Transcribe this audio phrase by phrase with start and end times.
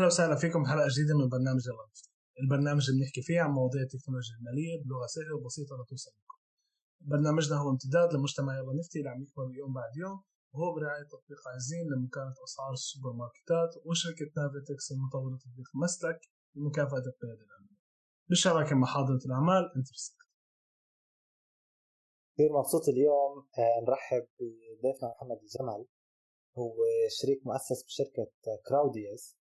[0.00, 1.86] أهلا وسهلا فيكم بحلقه جديدة من برنامج يلا
[2.42, 6.36] البرنامج اللي بنحكي فيه عن مواضيع التكنولوجيا المالية بلغة سهلة وبسيطة لتوصل لكم.
[7.00, 10.22] برنامجنا هو امتداد لمجتمع يلا نفتي اللي عم يكبر يوم بعد يوم
[10.52, 16.20] وهو برعاية تطبيق عايزين لمكانة أسعار السوبر ماركتات وشركة نافيتكس المطورة تطبيق مسلك
[16.54, 17.74] لمكافأة القيادة العامة
[18.28, 20.22] بالشراكة مع حاضرة الأعمال انترسكت
[22.34, 25.86] كثير مبسوط اليوم آه، نرحب بضيفنا محمد الجمل
[26.58, 26.74] هو
[27.18, 28.26] شريك مؤسس بشركة
[28.68, 29.39] كراوديوس.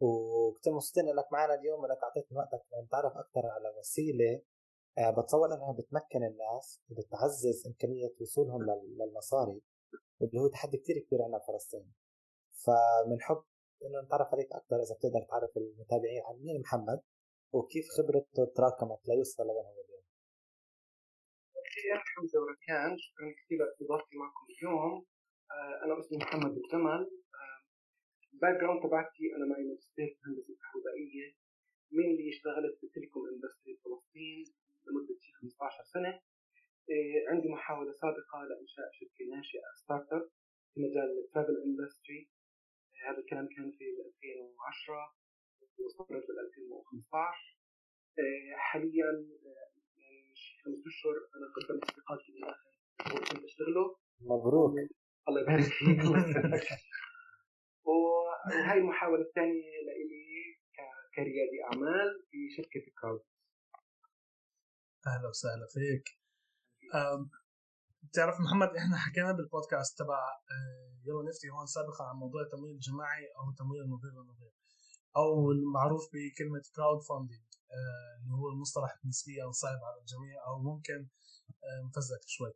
[0.00, 4.42] وكثير مبسوطين إنك معنا اليوم وإنك اعطيتنا وقتك لنتعرف أكثر على وسيلة
[4.98, 8.62] آه، بتصور إنها بتمكن الناس وبتعزز إمكانية وصولهم
[8.98, 9.60] للمصاري
[10.20, 11.92] واللي هو تحدي كثير كبير عندنا بفلسطين
[12.64, 13.42] فبنحب
[13.84, 17.00] إنه نتعرف عليك أكثر إذا بتقدر تعرف المتابعين عن مين محمد
[17.52, 20.02] وكيف خبرته تراكمت ليوصل لوين هو اليوم.
[21.54, 25.06] بخير حمزة وركان شكرا كثير لاستضافتي معكم اليوم.
[25.50, 27.10] آه، أنا اسمي محمد الجمل.
[28.34, 31.26] ال background تبعتي أنا معي ماجستير في الهندسه الكهربائيه
[31.92, 34.44] من اللي اشتغلت في telecom industry فلسطين
[34.86, 36.08] لمدة 15 سنة.
[36.90, 40.30] آه، عندي محاولة سابقة لإنشاء شركة ناشئة startup
[40.74, 42.28] في مجال ال travel industry
[43.06, 45.14] هذا الكلام كان في 2010
[45.78, 47.56] واستمرت لل 2015
[48.56, 49.10] حاليا
[49.98, 52.70] يعني شي خمس أشهر أنا قدمت استقالتي من اخر
[53.30, 53.96] كنت أشتغله.
[54.20, 54.74] مبروك.
[55.28, 56.00] الله يبارك فيك.
[58.46, 60.20] وهي المحاولة الثانية لإلي
[61.14, 63.20] كريادي أعمال في شركة crowd.
[65.06, 66.04] أهلا وسهلا فيك.
[68.02, 73.26] بتعرف محمد إحنا حكينا بالبودكاست تبع آه، يلا نفنتك هون سابقا عن موضوع التمويل الجماعي
[73.38, 74.52] أو التمويل النظير للنظير
[75.16, 77.40] أو المعروف بكلمة crowdfunding
[78.22, 81.08] اللي هو المصطلح نسبيا صعب على الجميع أو ممكن
[81.64, 82.52] آه، مفزلك شوي.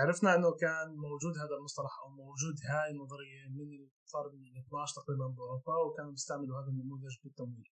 [0.00, 5.26] عرفنا إنه كان موجود هذا المصطلح أو موجود هاي النظرية من صار من 12 تقريبا
[5.26, 7.68] بأوروبا وكانوا بيستعملوا هذا النموذج بالتمويل.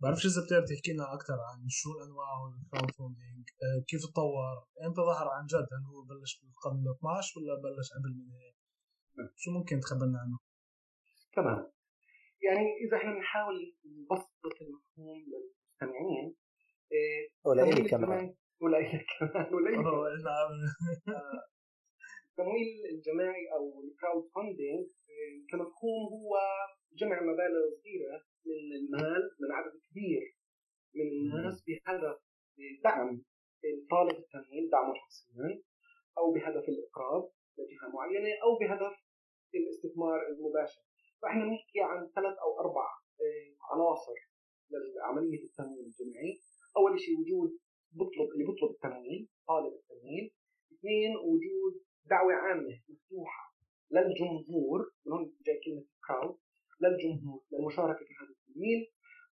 [0.00, 3.44] بعرفش إذا بتقدر تحكي لنا أكثر عن شو أنواعه ال crowdfunding
[3.88, 4.56] كيف تطور
[4.86, 8.56] إمتى ظهر عن جد هل هو بلش بالقرن ال 12 ولا بلش قبل من هيك
[9.36, 10.38] شو ممكن تخبرنا عنه؟
[11.36, 11.72] تمام.
[12.46, 16.36] يعني إذا إحنا بنحاول نبسط المفهوم للمستمعين
[17.44, 18.34] ولإلي كمان.
[18.60, 20.50] ولإلي كمان ولإلي نعم.
[22.30, 24.86] التمويل الجماعي أو الكراود فاندنج
[25.50, 26.38] كمفهوم هو
[26.92, 30.36] جمع مبالغ صغيرة من المال من عدد كبير
[30.94, 32.18] من الناس بهدف
[32.84, 33.22] دعم
[33.90, 35.62] طالب التمويل دعمه شخصيا
[36.18, 38.96] أو بهدف الاقراض لجهة معينة أو بهدف
[39.54, 40.82] الاستثمار المباشر.
[41.22, 42.86] فإحنا بنحكي عن ثلاث أو أربع
[43.70, 44.14] عناصر
[44.70, 46.40] لعملية التمويل الجماعي.
[46.76, 47.58] أول شيء وجود
[47.94, 50.30] بطلب اللي بيطلب التمويل طالب التمويل.
[50.72, 51.74] اثنين وجود
[52.10, 53.54] دعوة عامة مفتوحة
[53.90, 56.38] للجمهور من هون جاي كلمة كراود
[56.80, 58.80] للجمهور للمشاركة في هذا التمويل.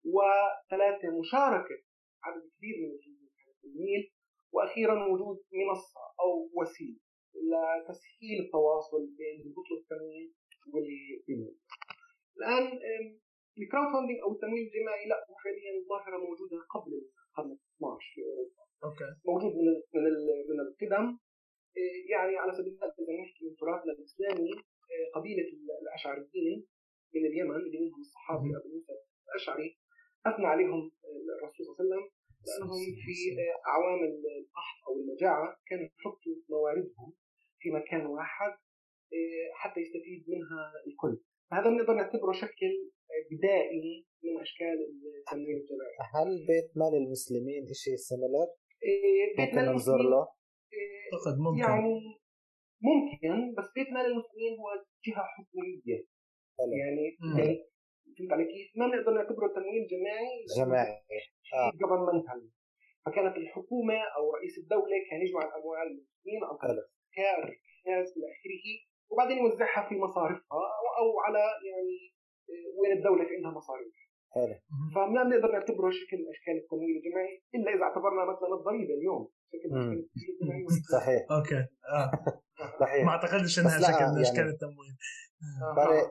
[0.05, 1.77] وثلاثة مشاركة
[2.25, 4.13] عدد كبير من الجمهور في هذا التمويل.
[4.53, 6.99] وأخيرا وجود منصة أو وسيلة
[7.35, 10.35] لتسهيل التواصل بين اللي بيطلب التمويل
[10.73, 11.57] واللي بيمول
[12.39, 12.65] الآن
[13.59, 16.93] ال crowdfunding أو التمويل الجماعي لا حاليا ظاهره موجوده قبل
[17.39, 18.63] القرن 12 في أوروبا.
[18.85, 19.11] okay.
[19.27, 20.05] موجود من من
[20.51, 21.19] من القدم.
[22.11, 24.51] يعني على سبيل المثال إذا نحكي من تراثنا الإسلامي
[25.15, 25.49] قبيلة
[25.83, 26.67] الأشعريين
[27.15, 28.93] من اليمن اللي منهم الصحابي أبو موسى
[29.29, 29.79] الأشعري
[30.27, 30.91] أثنى عليهم
[31.39, 32.05] الرسول صلى الله عليه وسلم
[32.47, 33.17] لأنهم في
[33.67, 37.13] أعوام القحط أو المجاعة كانوا يحطوا مواردهم
[37.59, 38.53] في مكان واحد
[39.53, 41.19] حتى يستفيد منها الكل.
[41.53, 42.73] هذا بنقدر نعتبره شكل
[43.33, 44.77] بدائي من أشكال
[45.21, 48.49] التمويل الجماعي هل بيت مال المسلمين شيء similar؟
[49.37, 50.23] بيت ممكن ننظر له؟
[51.13, 51.95] أعتقد ممكن يعني
[52.89, 54.69] ممكن بس بيت مال المسلمين هو
[55.07, 56.01] جهة حكومية.
[56.59, 56.75] يعني.
[56.83, 57.05] يعني
[58.19, 60.97] فهمت علي كيف؟ ما بنقدر نعتبره تمويل جماعي جماعي
[61.55, 62.51] آه governmental
[63.07, 66.71] فكانت الحكومة أو رئيس الدولة كان يجمع الأموال المسلمين عن طريق.
[66.71, 68.67] الزكاه الركاز إلى آخره
[69.11, 70.65] وبعدين يوزعها في مصارفها
[70.99, 71.39] أو, أو على
[71.71, 71.97] يعني
[72.51, 73.95] آه، وين الدولة في عندها مصاريف.
[74.35, 74.55] حلو.
[74.95, 79.69] فما بنقدر نعتبره شكل من اشكال التمويل الجماعي إلا إذا اعتبرنا مثلا الضريبة اليوم شكل
[79.75, 80.05] من.
[80.17, 80.67] اشكال الجماعي
[80.99, 81.23] صحيح.
[81.37, 81.63] أوكي.
[81.95, 82.11] آه.
[82.83, 83.05] صحيح.
[83.05, 84.95] ما أعتقدش إنها شكل من يعني- اشكال التمويل.
[85.63, 85.75] آه.
[85.77, 86.07] فرق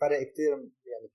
[0.00, 0.50] فرق كثير
[0.90, 1.08] يعني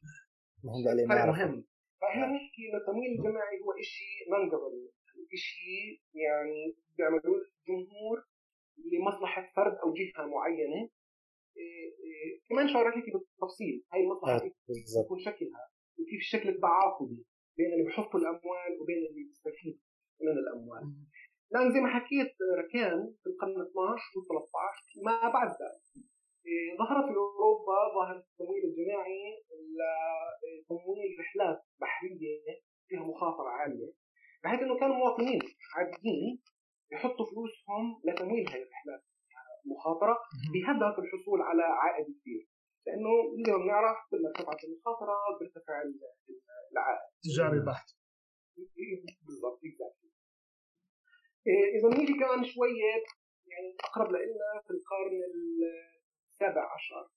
[0.63, 1.65] مهم عليه فرق مهم.
[2.01, 4.19] فإحنا بنحكي انه التمويل الجماعي هو شيء
[4.53, 4.93] government
[5.35, 8.17] شيء يعني بيعملوه الجمهور
[8.91, 10.89] لمصلحة فرد أو جهة معينة.
[12.49, 15.63] كمان شارك لك بالتفصيل هاي المصلحة آه، يكون شكلها
[15.99, 17.25] وكيف الشكل التعاقدي
[17.57, 19.79] بين اللي بحطوا الأموال وبين اللي بيستفيد
[20.21, 20.93] من الأموال.
[21.51, 26.05] لأن زي ما حكيت ركان في القرن 12 و13 ما بعد ذلك.
[26.45, 29.43] إيه، ظهرت في أوروبا ظاهره التمويل الجماعي
[29.77, 33.93] لتمويل إيه، رحلات بحرية فيها مخاطرة عالية
[34.43, 35.39] بحيث إنه كانوا مواطنين
[35.75, 36.41] عاديين
[36.91, 39.03] يحطوا فلوسهم لتمويل هذه الرحلات.
[39.65, 40.17] المخاطره
[40.53, 42.47] بهدف الحصول على عائد كبير.
[42.87, 45.73] لأنه مثل ما بنعرف كل ما ارتفعت المخاطره بيرتفع
[46.71, 47.01] العائد.
[47.23, 47.87] تجاري بحت
[49.27, 49.59] بالضبط
[51.47, 52.93] إيه، إذا نيجي كمان شوية
[53.51, 55.19] يعني أقرب لنا في القرن
[56.31, 57.09] السابع عشر.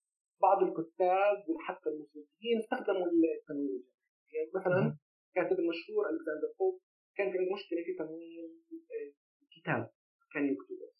[0.42, 3.84] بعض الكتاب وحتى الموسيقيين استخدموا التنوير
[4.32, 4.98] يعني مثلا
[5.28, 6.80] الكاتب المشهور ألكسندر بوب
[7.16, 9.12] كان في عنده مشكلة في تنوين آه،
[9.56, 9.90] كتاب
[10.32, 10.95] كان يكتبه.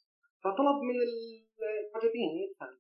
[0.46, 2.78] فطلب من المعجبين مثلا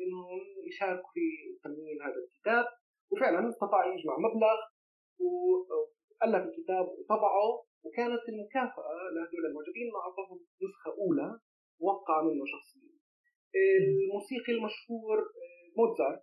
[0.00, 1.26] انهم يشاركوا في
[1.64, 2.64] تنوين هذا الكتاب
[3.10, 4.58] وفعلا استطاع يجمع مبلغ
[5.24, 7.48] وألف الكتاب وطبعه
[7.84, 11.40] وكانت المكافأة لهذول المعجبين اعطاهم نسخة أولى
[11.80, 12.96] وقع منه شخصيا.
[13.56, 16.22] الموسيقي المشهور آه، موتزارت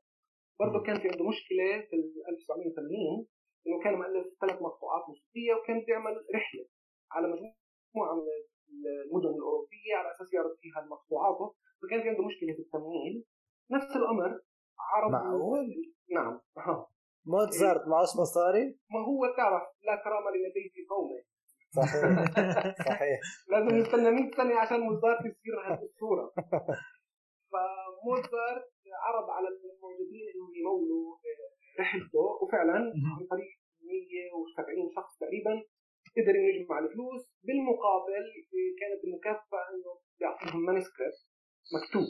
[0.60, 1.96] برضه كان في عنده مشكلة في
[2.30, 3.28] 1980
[3.68, 6.66] إنه كان مؤلف ثلاث مقطوعات موسيقية وكان بيعمل رحلة
[7.12, 12.60] على مجموعة من المدن الأوروبية على أساس يعرض فيها مقطوعاته فكان في عنده مشكلة في
[12.60, 13.26] التمويل.
[13.72, 14.42] نفس الأمر
[14.80, 15.68] عرض معقول؟
[16.16, 16.40] نعم.
[17.26, 21.20] موتزارت معوش مصاري؟ ما هو تعرف لا كرامة لنبي في قومه.
[21.76, 22.04] صحيح.
[22.90, 23.20] صحيح.
[23.50, 26.34] لازم نستنى 100 سنة عشان موزارت يصير هذه الصورة.
[27.52, 28.72] فموزارت
[29.06, 31.18] عرض على الموجودين إنهم يمولوا
[31.80, 32.20] رحلته.
[32.42, 32.78] وفعلا
[33.18, 33.52] عن طريق
[33.82, 35.64] 170 شخص تقريبا.
[36.18, 38.26] قدر انه يجمع الفلوس بالمقابل
[38.80, 39.92] كانت المكافأة إنه
[40.24, 41.22] يعطيهم manuscript
[41.76, 42.08] مكتوب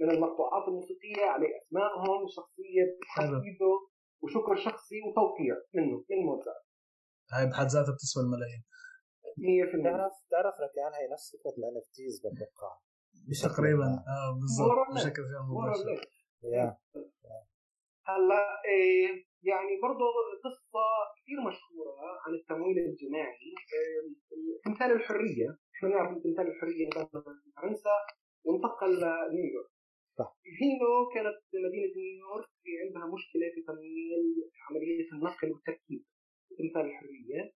[0.00, 3.72] من المقطوعات الموسيقية عليه أسمائهم الشخصية بتحديده
[4.22, 6.66] وشكر شخصي وتوقيع منه من موزارت.
[7.32, 8.62] هاي بحد ذاتها بتسوى الملايين.
[9.38, 12.72] 100% تعرف تعرف ركان هي نفس فكرة ال NFTs بتوقع
[13.48, 13.88] تقريبا.
[14.14, 14.94] آه بالضبط.
[14.94, 16.10] بشكل غير مباشر.
[18.08, 20.06] هلأ إيه يعني برضه
[20.44, 20.84] قصة
[21.16, 23.54] كثير مشهورة عن التمويل الجماعي.
[24.64, 25.48] تمثال الحرية.
[25.74, 27.96] إحنا نعرف تمثال الحرية انبنى في فرنسا
[28.44, 29.70] وانتقل لنيويورك
[30.18, 30.36] صح.
[30.60, 34.24] هينو كانت مدينة نيويورك في عندها مشكلة في تمويل
[34.70, 36.02] عملية النقل والتركيب.
[36.58, 37.52] تمثال الحرية.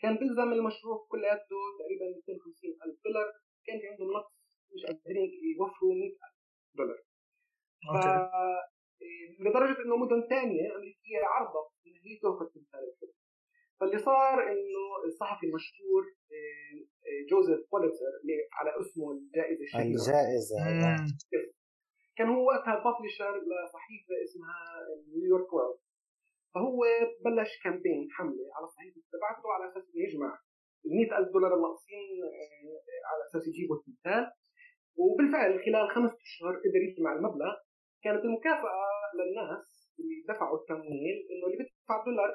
[0.00, 3.26] كان بيلزم المشروع كلياته تقريبا 250 ألف دولار.
[3.66, 4.32] كان في عندهم نقص
[4.74, 6.36] مش قادرين يوفروا 100 ألف
[6.78, 7.02] دولار.
[9.52, 13.12] لدرجة إنه مدن ثانية امريكيه عرضت إن هي تاخذ تمثال الحب
[13.80, 16.02] فاللي صار إنه الصحفي المشهور
[16.32, 16.76] آه،
[17.06, 20.56] آه، جوزيف بوليتر اللي على اسمه الجائزة الشهيره الجائزة
[22.16, 24.58] كان هو وقتها publisher لصحيفة اسمها
[25.14, 25.78] New York World
[26.54, 26.80] فهو
[27.24, 29.00] بلش campaign حملة على الصحيفة.
[29.12, 30.38] تبعته على أساس إنه يجمع
[30.86, 34.24] ال ألف دولار الناقصين آه، على أساس يجيبوا التمثال.
[34.96, 37.54] وبالفعل خلال خمسة أشهر قدر يجمع المبلغ.
[38.04, 38.84] كانت المكافأة
[39.18, 39.66] للناس
[39.98, 42.30] اللي دفعوا التمويل إنه اللي بيدفع دولار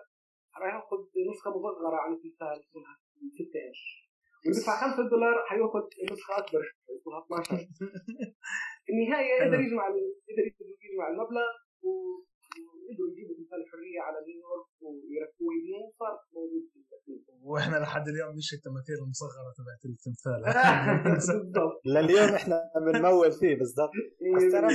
[0.62, 1.00] راح ياخذ
[1.32, 2.94] نسخة مصغرة عن التمثال اسمها
[3.36, 3.82] 6 انش
[4.46, 7.68] واللي بيدفع 5 دولار حياخذ نسخة أكبر شوي اسمها 12
[8.86, 9.86] في النهايه قدر يجمع
[10.30, 10.44] قدر
[10.86, 11.50] يجمع المبلغ
[11.86, 16.78] وقدروا يجيبوا تمثال الحرية على نيويورك ويركبوه يبنوه وصار موجود في
[17.44, 20.42] وإحنا لحد اليوم مش التماثيل المصغرة تبعت التمثال.
[21.16, 21.82] بالضبط.
[21.86, 23.92] لليوم إحنا بنمول فيه بالضبط.
[24.36, 24.72] بس تعرف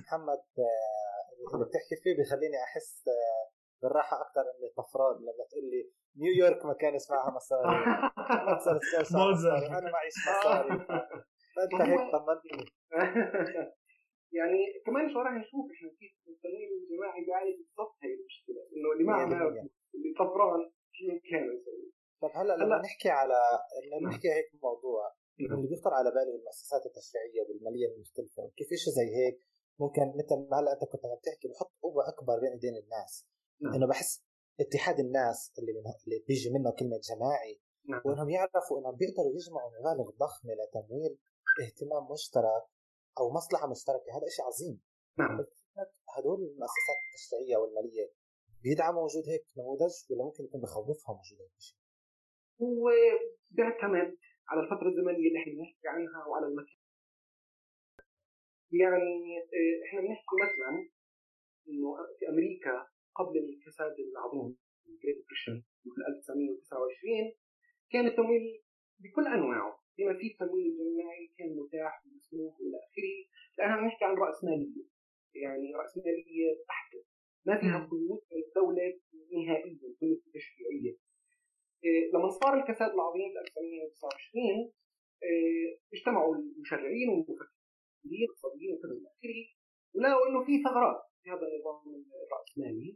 [0.00, 3.44] محمد آه، اللي بتحكي فيه بخليني أحس آه،
[3.82, 7.68] بالراحة أكثر إني طفران لما تقول لي نيويورك مكان اسمعها مصاري
[9.10, 10.86] مصاري أنا معيش مصاري
[11.56, 12.66] فأنت هيك طمنتني.
[14.38, 19.04] يعني كمان شو راح نشوف إحنا كيف التمويل الجماعي بيعالج بالضبط هي المشكلة إنه اللي
[19.04, 19.24] معه
[19.94, 20.60] اللي طفران
[20.92, 23.38] شو كان يسوي طب هلأ لما نحكي على
[23.92, 29.08] لما نحكي هيك موضوع اللي بيخطر على بالي المؤسسات التشريعية والمالية المختلفة كيف شيء زي
[29.18, 29.38] هيك
[29.78, 33.26] ممكن مثل ما هلا انت كنت عم تحكي بحط قوة أكبر بين إيدين الناس
[33.60, 33.74] نعم.
[33.74, 34.24] إنه بحس
[34.60, 38.02] اتحاد الناس اللي من اللي بيجي منه كلمة جماعي نعم.
[38.04, 41.18] وإنهم يعرفوا إنهم بيقدروا يجمعوا مبالغ ضخمة لتمويل
[41.62, 42.64] اهتمام مشترك
[43.18, 44.80] أو مصلحة مشتركة هذا شيء عظيم
[45.18, 45.44] نعم
[46.16, 48.12] هدول المؤسسات التشريعية والمالية
[48.62, 51.78] بيدعموا وجود هيك نموذج ولا ممكن يكون بخوفهم وجود هيك شيء؟
[52.62, 52.90] هو
[53.50, 54.16] بيعتمد
[54.48, 56.83] على الفترة الزمنية اللي إحنا بنحكي عنها وعلى المكان
[58.82, 60.88] يعني آه، إحنا بنحكي مثلا
[61.68, 64.56] إنه في أمريكا قبل الكساد العظيم
[64.88, 67.32] ال Great Depression في 1929
[67.92, 68.62] كان التمويل
[68.98, 73.16] بكل أنواعه بما فيه التمويل الجماعي كان متاح ومسموح والى آخره.
[73.58, 74.84] لأن بنحكي عن راسماليه
[75.34, 77.04] يعني راسماليه بحته
[77.46, 79.00] ما فيها قيود الدولة
[79.32, 80.96] نهائيا قيود تشريعيه
[81.84, 84.72] آه، لما صار الكساد العظيم في 1929
[85.22, 87.53] آه، اجتمعوا المشرعين والمفكرين
[88.04, 88.92] اقتصاديين اقتصاديين وكذا.
[88.92, 89.44] إلى اخره
[89.94, 91.76] ولقوا إنه في ثغرات في هذا النظام
[92.26, 92.90] الرأسمالي.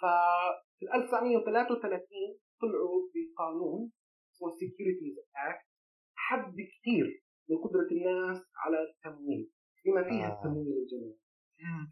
[0.00, 3.92] ففي 1933 طلعوا بقانون
[4.32, 5.66] اسمه Securities Act
[6.14, 7.06] حد كثير
[7.48, 9.50] من قدرة الناس على التمويل
[9.82, 10.36] فيها آه.
[10.38, 11.18] التمويل الجماعي.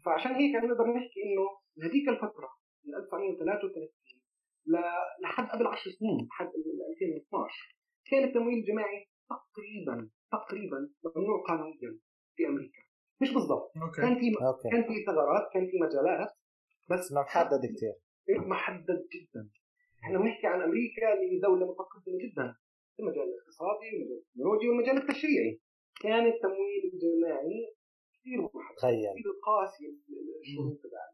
[0.05, 1.45] فعشان هيك نقدر نحكي إنه
[1.85, 2.49] هذيك الفترة
[2.85, 4.21] من 1933
[4.65, 7.75] ل- لحد قبل 10 سنين لحد ال 2012
[8.11, 11.99] كان التمويل الجماعي تقريبا تقريبا ممنوع قانونيا.
[12.39, 12.81] في أمريكا.
[13.21, 13.71] مش بالضبط.
[13.83, 14.01] Okay.
[14.01, 14.69] كان في okay.
[14.73, 16.31] كان في ثغرات كان في مجالات
[16.91, 17.95] بس محدد كثير.
[18.53, 19.49] محدد جدا.
[20.03, 22.55] إحنا بنحكي عن أمريكا اللي دوله متقدمة جدا.
[22.95, 25.59] في المجال الاقتصادي والمجال التكنولوجي والمجال التشريعي.
[26.03, 27.59] كان التمويل الجماعي
[28.15, 28.75] كثير محدد.
[28.77, 29.13] تخيل.
[29.19, 29.83] كثير قاسي
[30.41, 31.11] الشروط تبعها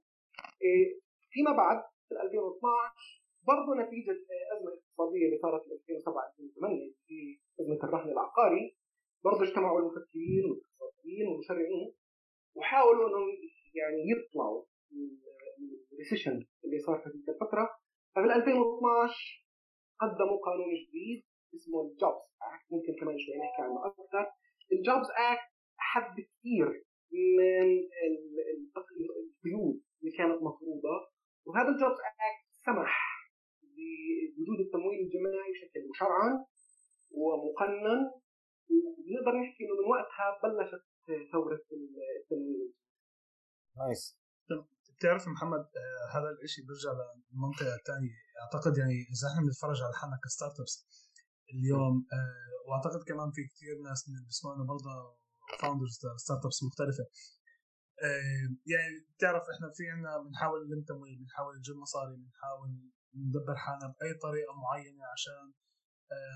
[0.66, 1.00] إيه،
[1.34, 7.40] فيما بعد في 2012 برضه نتيجة آه، ازمه اقتصاديه اللي صارت في 2007 2008 في
[7.60, 8.76] أزمة الرهن العقاري
[9.26, 11.94] برضه اجتمعوا المفكرين والاقتصاديين والمشرعين
[12.56, 13.28] وحاولوا إنهم
[13.80, 15.10] يعني يطلعوا من
[15.94, 17.70] الريسيشن اللي صار في تلك الفترة.
[18.16, 19.46] ففي 2012
[20.02, 21.24] قدموا قانون جديد
[21.56, 24.26] اسمه ال JOBS Act ممكن كمان شوي نحكي عنه أكثر.
[24.72, 26.68] ال JOBS Act حد كثير
[27.12, 30.96] من ال- ال- القيود اللي كانت مفروضه
[31.46, 32.94] وهذا ال JOBS Act سمح
[34.36, 36.34] بوجود التمويل الجماعي بشكل مشرعن
[37.22, 38.02] ومقنن.
[38.70, 40.86] ونقدر نحكي إنه من وقتها بلشت
[41.32, 41.62] ثورة
[42.22, 42.74] التمويل
[43.78, 44.20] nice.
[44.98, 50.20] بتعرف محمد آه، هذا الإشي بيرجع للمنطقه الثانية أعتقد يعني إذا إحنا بنتفرج على حالنا
[50.24, 50.76] ك startups
[51.54, 54.92] اليوم آه، وأعتقد كمان في كثير ناس من اللي بيسمعونا برضه
[55.60, 57.06] founders startups مختلفة.
[58.04, 62.70] آه، يعني بتعرف إحنا في عنا بنحاول نلم تمويل بنحاول نجيب مصاري بنحاول
[63.16, 65.44] ندبر حالنا بأي طريقة معينة عشان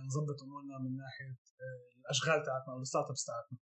[0.08, 3.58] نظبط أمورنا من ناحية آه، الأشغال تاعتنا أو ال startups تاعتنا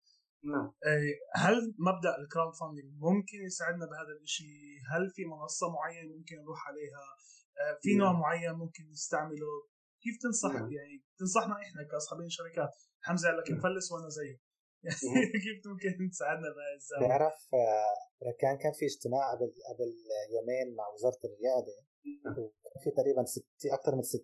[0.44, 1.56] نعم آه، هل
[1.88, 7.04] مبدأ ال crowdfunding ممكن يساعدنا بهذا الشيء؟ هل في منصة معينة ممكن نروح عليها؟
[7.60, 8.20] آه، في نوع نعم.
[8.20, 9.52] معين ممكن نستعمله؟
[10.02, 10.72] كيف تنصح نعم.
[10.72, 12.74] يعني تنصحنا إحنا كأصحابين شركات
[13.06, 13.58] حمزة قال لك نعم.
[13.58, 14.36] نفلس وأنا زيه
[14.86, 15.32] يعني نعم.
[15.44, 19.90] كيف ممكن تساعدنا بهاي الزاويه؟ بتعرف آه، كان كان في اجتماع قبل قبل
[20.34, 21.76] يومين مع وزارة الرياده
[22.26, 23.44] وكان في تقريبا 60
[23.78, 24.22] أكثر من 60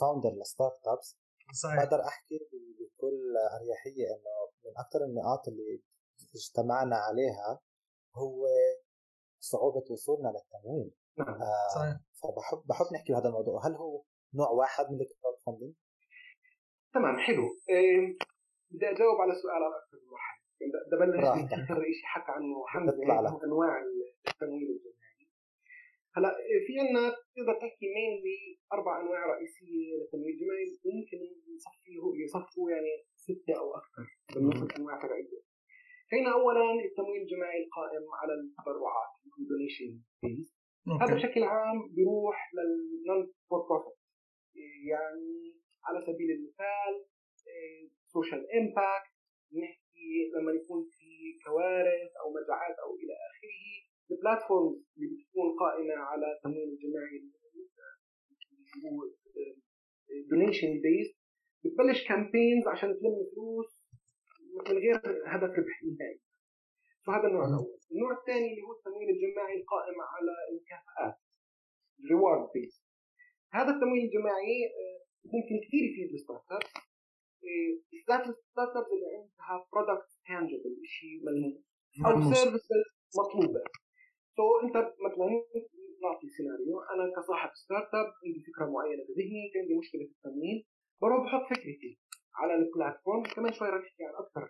[0.00, 1.18] founder ل startups
[1.62, 1.76] صحيح.
[1.76, 2.38] بقدر أحكي
[2.78, 4.34] بكل أريحية إنه
[4.64, 5.82] من أكثر النقاط اللي
[6.34, 7.60] اجتمعنا عليها
[8.16, 8.46] هو
[9.40, 10.94] صعوبة وصولنا للتمويل.
[11.18, 11.96] نعم آه صحيح.
[12.22, 13.66] فبحب بحب نحكي بهذا الموضوع.
[13.66, 15.74] هل هو نوع واحد من ال crowdfunding؟
[16.94, 17.44] تمام حلو.
[17.70, 18.18] إيه،
[18.70, 20.38] بدي أجاوب على سؤال على أكثر من واحد.
[20.86, 21.58] بدي ابلش براحتك.
[21.58, 22.56] باخر شيء حكى عنه
[22.86, 23.32] لك.
[23.32, 23.72] هو أنواع
[24.28, 24.68] التمويل.
[24.76, 25.01] الجماعي
[26.16, 26.30] هلا
[26.66, 28.40] في عندنا تقدر تحكي mainly
[28.72, 31.18] أربع أنواع رئيسية للتمويل الجماعي ممكن
[31.54, 35.42] نصفيه يصفوا يعني ستة أو أكثر من نصف انواع فرعية.
[36.08, 40.00] فينا اولا التمويل الجماعي القائم على التبرعات ال donation
[41.00, 43.98] هذا بشكل عام بيروح لل non for profit
[44.90, 45.54] يعني
[45.84, 46.94] على سبيل المثال
[48.06, 49.12] social impact
[49.52, 53.81] نحكي لما يكون في كوارث أو مجاعات أو إلى آخره.
[54.12, 59.02] ال platform اللي بتكون قائمة على التمويل الجماعي اللي هو
[60.30, 61.10] donation base
[61.64, 63.70] بتبلش campaigns عشان تلم فلوس
[64.68, 66.20] من غير هدف ربح نهائي.
[67.06, 67.78] فهذا النوع الأول.
[67.92, 71.18] النوع الثاني اللي هو التمويل الجماعي القائم على المكافآت
[72.10, 72.84] reward base
[73.52, 76.62] هذا التمويل الجماعي آه، ممكن كثير يفيد ال startup
[77.90, 81.62] بالذات ال startup اللي عندها product tangible شيء ملموس.
[82.06, 82.34] أو.
[82.34, 82.84] services
[83.18, 83.62] مطلوبة.
[84.36, 85.26] so انت مثلا
[86.02, 90.58] نعطي سيناريو أنا كصاحب startup عندي فكرة معينة بذهني عندي مشكلة في التمويل.
[91.02, 91.92] بروح بحط فكرتي
[92.40, 94.44] على ال platform كمان شوي رح نحكي عن أكثر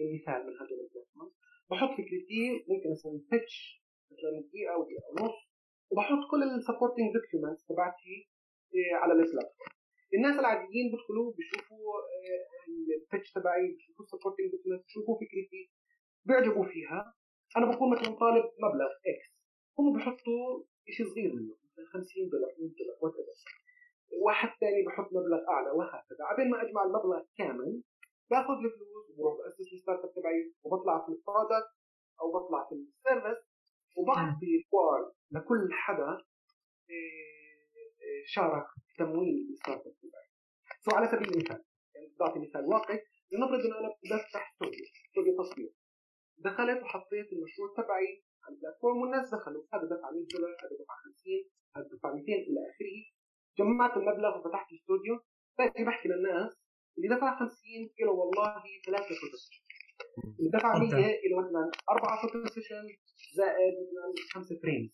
[0.00, 1.30] من مثال من هذول ال platform
[1.70, 3.56] بحط فكرتي ممكن أسوي pitch
[4.12, 5.38] مثلا دقيقة أو دقيقة ونص
[5.90, 8.14] وبحط كل ال supporting documents تبعتي
[8.74, 9.72] إيه، على ال platform
[10.14, 11.84] الناس العاديين بيدخلوا بيشوفوا
[12.16, 15.62] آه، ال pitch تبعي بيشوفوا ال supporting documents بيشوفوا فكرتي
[16.26, 17.14] بيعجبوا فيها.
[17.56, 19.28] أنا بكون مثلا طالب مبلغ X
[19.78, 23.14] هم بحطوا شيء صغير منه مثلا 50 دولار 100 دولار what
[24.20, 26.24] واحد ثاني بحط مبلغ أعلى وهكذا.
[26.24, 27.82] عبين ما أجمع المبلغ كامل
[28.30, 31.70] باخذ الفلوس وبروح بأسس ال startup تبعي وبطلع في ال product
[32.20, 33.38] أو بطلع في ال service
[33.96, 36.18] وبعطي reward لكل حدا
[36.90, 37.66] إيه،
[38.02, 38.66] إيه، شارك
[38.98, 40.28] تمويل ال startup تبعي.
[40.84, 43.00] so على سبيل المثال يعني بدي اعطي مثال واقعي
[43.32, 45.72] لنفرض انه أنا بدي افتح استوديو استوديو تصوير.
[46.48, 50.94] دخلت وحطيت المشروع تبعي على ال platform والناس دخلوا هذا دفع 100 دولار هذا دفع
[51.04, 52.98] 50 هذا دفع 200 إلى آخره.
[53.58, 55.20] جمعت المبلغ وفتحت الاستوديو.
[55.58, 56.52] باجي بحكي للناس
[56.96, 57.50] اللي دفع 50
[58.00, 59.62] له والله ثلاثة photo session
[60.38, 61.28] اللي دفع 100 okay.
[61.28, 62.84] له مثلا أربعة photo session
[63.36, 64.90] زائد مثلا خمسة frames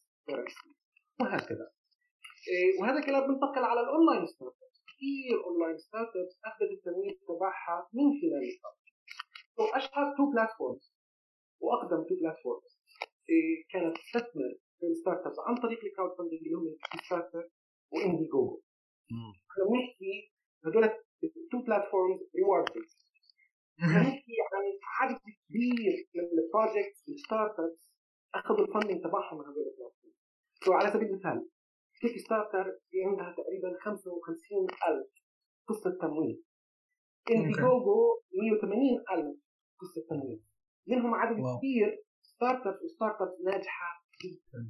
[1.20, 1.70] وهكذا.
[2.48, 8.06] إيه، وهذا الكلام بنتقل على ال online startup كثير online startup أخذت التمويل تبعها من
[8.20, 8.78] خلال ال
[9.58, 10.97] startup واشهر two platforms
[11.60, 12.72] وأقدم two platforms
[13.70, 17.48] كانت تستثمر في ال startups عن طريق ال crowdfunding اللي هم Kickstarter
[17.92, 18.60] و Indiegogo
[19.50, 20.32] إحنا بنحكي
[20.64, 22.98] هدول ال two platforms reward based
[23.78, 24.64] بنحكي عن
[24.98, 27.88] عدد كبير من ال projects ال startups
[28.34, 30.14] أخذوا ال funding تبعهم من هدول ال platform
[30.64, 31.48] so على سبيل المثال
[32.00, 35.06] Kickstarter في عندها تقريبا 55000
[35.68, 36.42] قصة تمويل.
[37.30, 39.36] Indiegogo 180000
[39.80, 40.40] قصة تمويل.
[40.90, 41.88] منهم عدد كبير
[42.22, 43.90] startup و startup ناجحة
[44.24, 44.60] جدا.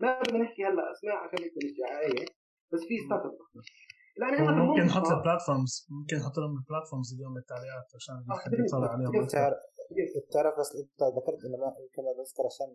[0.00, 2.24] ما بدنا نحكي هلا أسماء عشان نكتب الدعايه
[2.72, 3.34] بس في startup
[4.68, 9.12] ممكن نحط ال platforms ممكن نحط لهم ال platforms اليوم بالتعليقات عشان يحب يطلع عليهم.
[10.28, 12.68] بتعرف بس أنت ذكرت إنه ما يمكن بذكر عشان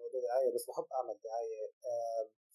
[0.00, 1.62] موضوع دعايه بس بحب أعمل دعاية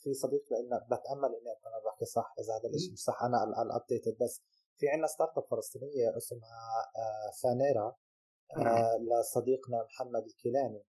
[0.01, 3.71] في صديق لنا بتأمل إني أكون بحكي صح إذا هذا الشيء مش صح أنا ال
[3.72, 4.33] updated بس
[4.77, 6.57] في عندنا startup فلسطينية اسمها
[7.43, 7.87] فانيرا.
[9.07, 10.83] لصديقنا محمد الكيلاني.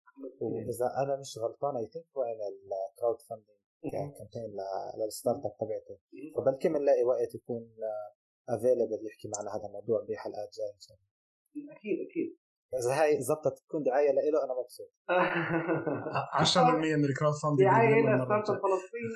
[0.41, 4.57] وإذا أنا مش غلطان I think هو ال crowdfunding campaign
[4.97, 5.97] لل startup تبعته.
[6.35, 7.63] فبلكي بنلاقي وقت يكون
[8.49, 12.37] available يحكي معنا هذا الموضوع بحلقات جاية إن شاء الله؟ أكيد أكيد.
[12.79, 14.89] إذا هاي زبطت تكون دعاية له أنا مبسوط.
[16.57, 19.11] 10% من ال crowdfunding دعايه ل startup فلسطيني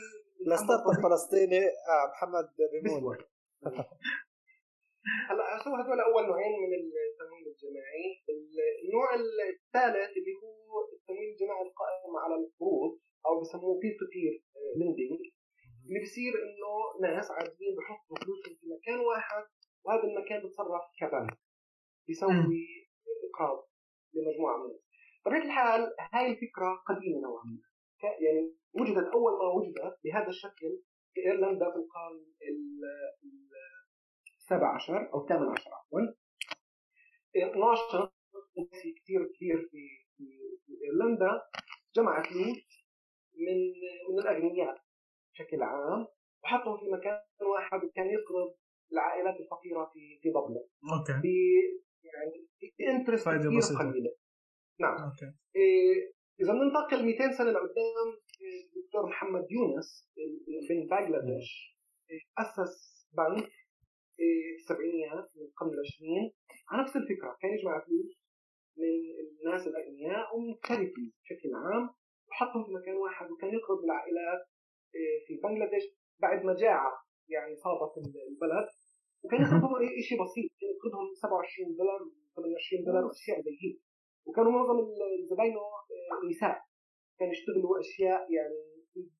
[0.47, 2.49] ل startup فلسطيني آه محمد
[2.83, 3.17] بيمون
[5.29, 6.73] هلا شو هدول أول نوعين من
[7.09, 8.05] التمويل الجماعي.
[8.85, 14.43] النوع الثالث اللي هو التمويل الجماعي القائم على القروض أو بسموه peer to peer
[14.77, 15.21] lending
[15.87, 16.71] اللي بصير إنه
[17.01, 19.45] ناس عاديين بحطوا فلوسهم في مكان واحد
[19.83, 21.37] وهذا المكان بتصرف كبنك.
[22.07, 22.65] بيسوي
[23.29, 23.67] إقراض
[24.13, 24.85] لمجموعة من الناس.
[25.25, 25.81] بطبيعة الحال
[26.13, 27.61] هاي الفكرة قديمة نوعا ما.
[28.25, 30.71] يعني وجدت أول ما وجدت بهذا الشكل
[31.13, 32.19] في إيرلندا في القرن
[34.45, 35.99] السابع عشر أو الثامن عشر عفوا.
[37.35, 38.11] 12
[39.01, 40.27] كثير كثير في في
[40.85, 41.41] إيرلندا
[41.95, 42.85] جمع فلوس
[43.33, 43.57] من
[44.09, 44.75] من الأغنياء
[45.33, 46.07] بشكل عام
[46.43, 48.55] وحطهم في مكان واحد وكان يقرض
[48.91, 51.13] العائلات الفقيرة في في دبلن okay.
[51.13, 51.25] ب
[52.03, 52.47] يعني
[52.79, 53.79] ب interest كثير بسيطة.
[53.79, 54.15] قليلة.
[54.79, 55.03] نعم.
[55.03, 55.33] okay.
[55.55, 58.07] إيه إذا بننتقل 200 سنة لقدام
[58.75, 60.11] الدكتور محمد يونس
[60.69, 61.77] من بنغلاديش
[62.37, 63.51] أسس بنك
[64.17, 66.31] في السبعينيات من القرن العشرين.
[66.69, 68.11] على نفس الفكرة كان يجمع فلوس
[68.77, 68.93] من
[69.25, 71.89] الناس الأغنياء ومن ال charities بشكل عام
[72.29, 74.41] وحطهم في مكان واحد وكان يقرض العائلات
[75.27, 75.83] في بنغلاديش
[76.19, 76.91] بعد مجاعه
[77.29, 78.67] يعني صابت البلد.
[79.23, 79.73] وكان يقرضهم
[80.07, 81.99] شيء بسيط كان يقرضهم 27 دولار
[82.35, 83.77] 28 دولار واشياء زي هيك
[84.25, 84.77] وكانوا معظم
[85.29, 85.59] زباينه
[86.29, 86.57] نساء
[87.19, 88.59] كانوا يشتغلوا أشياء يعني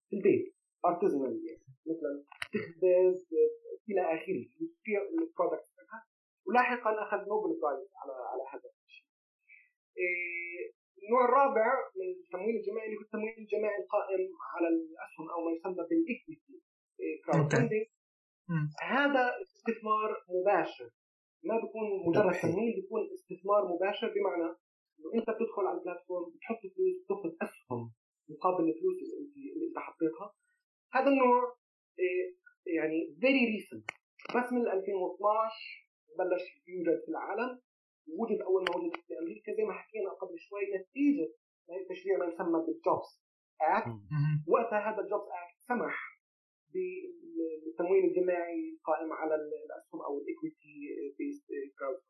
[0.10, 1.64] في البيت artisanal يعني.
[1.86, 3.18] مثلا تخبز
[3.90, 4.42] إلى آخره
[4.84, 5.70] في ال product
[6.48, 9.06] ولاحقا أخذ Nobel prize على على هذا الشيء.
[11.04, 15.76] النوع الرابع من التمويل الجماعي اللي هو التمويل الجماعي القائم على الأسهم أو ما يسمى
[17.26, 17.86] crowdfunding
[18.82, 20.90] هذا استثمار مباشر.
[21.44, 24.50] ما بيكون مجرد تمويل بيكون استثمار مباشر بمعنى
[25.00, 27.94] إنه أنت بتدخل على ال platform بتحط فلوس بتاخذ أسهم
[28.30, 30.34] مقابل الفلوس اللي انت اللي أنت حطيتها.
[30.94, 31.56] هذا النوع
[32.68, 33.86] يعني very recent
[34.36, 37.60] بس من 2012 بلش يوجد في العالم.
[38.08, 41.28] وجد أول ما وجد في أمريكا زي ما حكينا قبل شوي نتيجة
[41.90, 43.22] تشريع ما يسمى بال JOBS
[43.62, 43.88] Act
[44.48, 45.98] وقتها هذا ال JOBS Act سمح
[46.74, 50.76] بالتمويل الجماعي القائم على الأسهم أو ال equity
[51.18, 51.46] based
[51.80, 52.02] crowd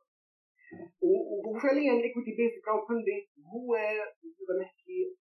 [1.47, 3.75] وفعليا ال equity based crowdfunding هو
[4.25, 5.15] نقدر نحكي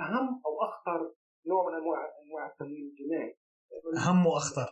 [0.00, 1.14] أهم أو أخطر
[1.46, 3.36] نوع من انواع أنواع التمويل الجماعي.
[3.96, 4.68] اهم وأخطر.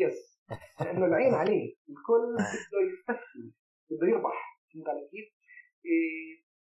[0.00, 0.40] yes
[0.80, 1.76] لأنه العين عليه.
[1.88, 3.50] الكل بده يستثمر
[3.90, 4.60] بده يربح.
[4.74, 5.28] فهمت علي كيف؟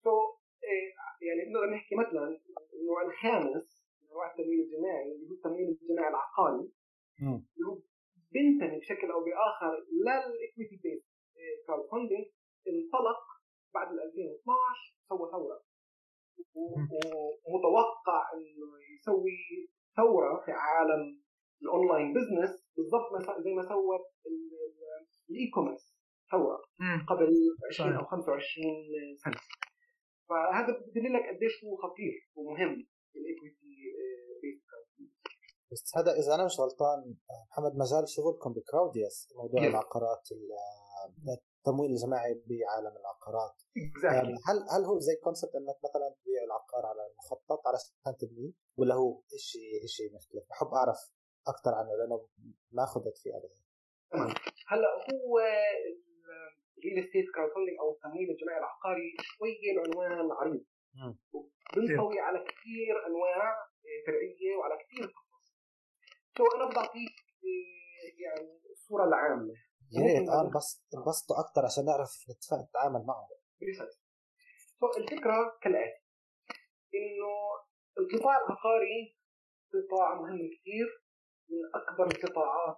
[0.04, 0.10] so
[1.22, 2.40] يعني نقدر نحكي مثلا
[2.74, 6.72] النوع الخامس انواع التمويل الجماعي اللي هو التمويل الجماعي العقاري.
[7.20, 7.78] اللي هو
[8.32, 11.04] بينتمي بشكل أو بآخر لل equity
[11.66, 12.26] based crowdfunding
[12.68, 13.20] انطلق
[13.74, 15.64] بعد 2012 سوى ثورة.
[17.46, 19.38] ومتوقع إنه يسوي
[19.96, 21.23] ثورة في عالم
[21.62, 24.06] ال online business بالضبط زي ما سوت
[25.30, 25.94] ال e-commerce
[26.30, 26.58] ثوره
[27.08, 27.32] قبل
[27.70, 29.34] 20 أو 25 سنة.
[30.28, 33.64] فهذا بدل لك قديش هو خطير ومهم ال equity
[35.72, 37.14] based هذا إذا أنا مش غلطان
[37.50, 39.64] محمد مجال شغلكم بكراودياس موضوع yes.
[39.64, 40.28] العقارات
[41.58, 43.56] التمويل الجماعي بعالم العقارات.
[43.78, 44.48] Exactly.
[44.48, 49.22] هل هل هو زي concept إنك مثلا تبيع العقار على المخطط علشان تبنيه؟ ولا هو
[49.36, 50.98] شيء شيء مختلف؟ بحب أعرف
[51.46, 52.28] أكثر عنه لأنه
[52.72, 53.54] ما خضت فيه أبدا.
[54.68, 55.38] هلا هو
[56.78, 60.64] ال real estate crowdfunding أو التمويل الجماعي العقاري شوية العنوان عريض.
[61.76, 65.54] بنطوي على كثير أنواع آه، فرعية وعلى كثير قصص
[66.38, 69.54] so أنا بدي أعطيك آه، يعني الصورة العامة.
[69.92, 70.28] يا ريت.
[70.28, 70.50] آه
[70.94, 72.10] انبسطوا أكثر عشان نعرف
[72.52, 73.28] نتعامل معه
[74.80, 76.04] so الفكرة كالآتي؟
[76.94, 77.30] إنه
[77.98, 79.16] القطاع العقاري
[79.72, 81.03] قطاع مهم كثير.
[81.50, 82.76] من أكبر القطاعات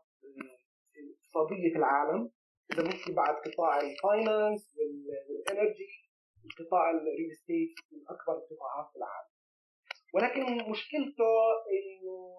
[0.97, 2.31] الاقتصادية في العالم.
[2.73, 5.89] إذا نحكي بعد قطاع ال finance وال energy
[6.59, 9.31] قطاع ال real estate من أكبر القطاعات في العالم.
[10.15, 11.33] ولكن مشكلته
[11.77, 12.37] إنه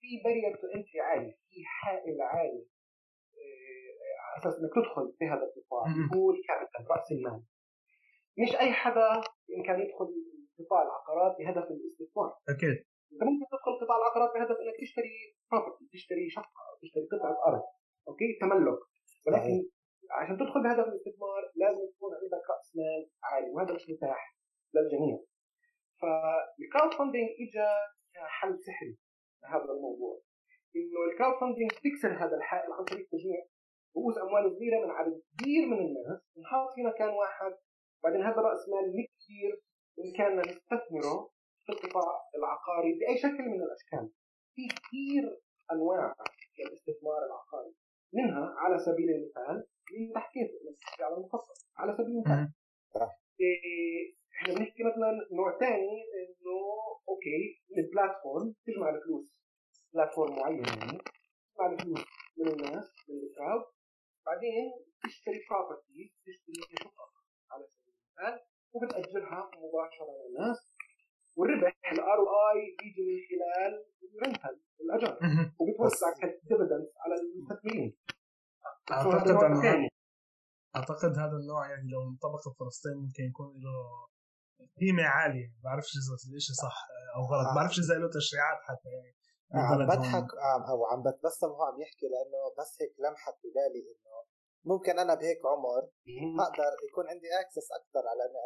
[0.00, 2.66] في barrier to entry عالي في حائل عالي
[3.34, 3.92] آه،
[4.24, 5.82] على أساس إنك تدخل في هذا القطاع.
[6.14, 7.42] هو ال capital رأس المال.
[8.38, 10.08] مش أي حدا بامكانه يدخل
[10.58, 12.36] قطاع العقارات بهدف الاستثمار.
[12.48, 12.84] أكيد.
[13.12, 15.14] انت ممكن تدخل قطاع العقارات بهدف إنك تشتري
[15.50, 17.62] property تشتري شقة تشتري قطعة أرض.
[18.08, 18.80] أوكي؟ تملك.
[19.26, 19.56] ولكن
[20.18, 24.36] عشان تدخل بهدف الاستثمار لازم يكون عندك رأس مال عالي وهذا مش متاح
[24.74, 25.18] للجميع.
[26.00, 27.68] فال crowdfunding اجى
[28.14, 28.96] كحل سحري
[29.42, 30.14] لهذا الموضوع.
[30.76, 33.42] إنه الكراود فاندنج تكسر هذا الحائل عن طريق تجميع.
[33.96, 36.20] رؤوس أموال صغيرة من عدد كبير من الناس.
[36.42, 37.52] نحط في مكان واحد
[38.02, 39.52] بعدين هذا رأس مال كثير
[39.96, 41.30] بامكاننا نستثمره.
[41.70, 44.10] في القطاع العقاري بأي شكل من الأشكال.
[44.54, 45.40] في كثير
[45.72, 46.14] أنواع
[46.58, 47.74] للاستثمار العقاري.
[48.12, 50.50] منها على سبيل المثال اللي حكيت
[51.00, 51.68] على المخصص.
[51.76, 52.52] على سبيل المثال.
[53.40, 56.58] إيه إحنا بنحكي مثلا نوع ثاني إنه
[57.08, 59.40] أوكي ال platform تجمع الفلوس.
[59.94, 60.56] platform معين.
[60.56, 60.98] يعني
[61.54, 62.04] تجمع الفلوس
[62.38, 63.64] من الناس من ال crowd
[64.26, 64.72] بعدين
[65.04, 67.10] تشتري property تشتري شقق.
[67.50, 68.40] على سبيل المثال
[68.72, 70.69] وبتأجرها مباشرة للناس.
[71.40, 73.72] والربح ال ROI بيجي من خلال
[74.14, 75.14] ال rental الاجار
[75.60, 77.98] وبتوزع ك dividends على المستثمرين.
[78.92, 79.88] أعتقد انه
[80.76, 83.76] أعتقد هذا النوع يعني لو انطبق في فلسطين ممكن يكون له
[84.80, 85.48] قيمة عالية.
[85.48, 86.76] ما بعرفش إذا الشيء صح
[87.16, 87.46] أو غلط.
[87.48, 89.12] ما بعرفش إذا له تشريعات حتى يعني
[89.54, 90.28] عم بضحك
[90.70, 94.16] أو عم بتبسم وهو عم يحكي لأنه بس هيك لمحت ببالي إنه
[94.70, 95.82] ممكن أنا بهيك عمر
[96.46, 98.40] أقدر يكون عندي اكسس أكثر على إني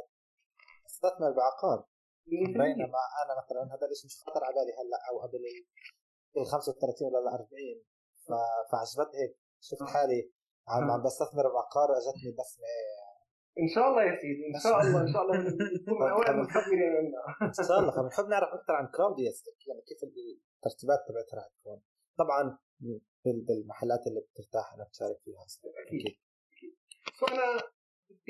[0.87, 1.93] أستثمر بعقار.
[2.26, 5.42] بينما أنا مثلا هذا الشيء مش خطر على بالي هلأ أو قبل
[6.37, 7.48] ال 35 ولا ال 40
[8.70, 9.37] فعجبت هيك.
[9.60, 10.32] شفت حالي
[10.68, 12.66] عم عم بستثمر بعقار أجتني بسمه
[13.62, 14.46] إن شاء الله يا سيدي.
[14.54, 15.34] إن شاء الله إن شاء الله.
[17.42, 17.92] إن شاء الله.
[17.96, 21.82] فبنحب نعرف أكثر عن كراوديوس يعني كيف الترتيبات تبعتها رح تكون.
[22.18, 22.58] طبعا
[23.24, 25.44] بالمحلات اللي بترتاح انك تشارك فيها.
[25.87, 26.16] أكيد.
[26.52, 26.76] أكيد.
[27.18, 27.27] so